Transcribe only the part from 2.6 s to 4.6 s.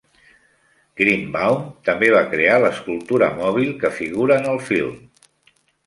l'escultura mòbil que figura en